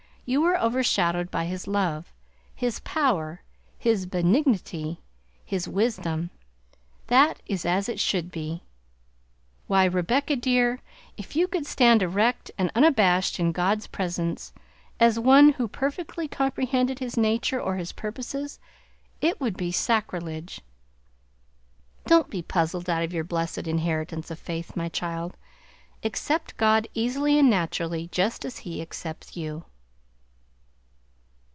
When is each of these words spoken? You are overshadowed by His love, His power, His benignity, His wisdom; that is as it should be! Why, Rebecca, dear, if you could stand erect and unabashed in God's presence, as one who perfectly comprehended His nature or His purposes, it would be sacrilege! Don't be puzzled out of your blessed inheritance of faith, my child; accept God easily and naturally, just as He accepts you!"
You 0.23 0.45
are 0.45 0.57
overshadowed 0.57 1.29
by 1.29 1.43
His 1.43 1.67
love, 1.67 2.13
His 2.55 2.79
power, 2.81 3.41
His 3.77 4.05
benignity, 4.05 5.01
His 5.43 5.67
wisdom; 5.67 6.29
that 7.07 7.41
is 7.47 7.65
as 7.65 7.89
it 7.89 7.99
should 7.99 8.31
be! 8.31 8.63
Why, 9.67 9.83
Rebecca, 9.83 10.37
dear, 10.37 10.79
if 11.17 11.35
you 11.35 11.49
could 11.49 11.65
stand 11.65 12.01
erect 12.01 12.49
and 12.57 12.71
unabashed 12.75 13.41
in 13.41 13.51
God's 13.51 13.87
presence, 13.87 14.53
as 15.01 15.19
one 15.19 15.49
who 15.53 15.67
perfectly 15.67 16.29
comprehended 16.29 16.99
His 16.99 17.17
nature 17.17 17.59
or 17.59 17.75
His 17.75 17.91
purposes, 17.91 18.57
it 19.19 19.41
would 19.41 19.57
be 19.57 19.69
sacrilege! 19.71 20.61
Don't 22.05 22.29
be 22.29 22.41
puzzled 22.41 22.89
out 22.89 23.03
of 23.03 23.11
your 23.11 23.25
blessed 23.25 23.67
inheritance 23.67 24.31
of 24.31 24.39
faith, 24.39 24.77
my 24.77 24.87
child; 24.87 25.35
accept 26.05 26.55
God 26.55 26.87
easily 26.93 27.37
and 27.37 27.49
naturally, 27.49 28.07
just 28.13 28.45
as 28.45 28.59
He 28.59 28.81
accepts 28.81 29.35
you!" 29.35 29.65